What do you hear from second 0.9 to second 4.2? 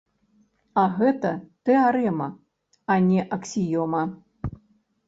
гэта тэарэма, а не аксіёма.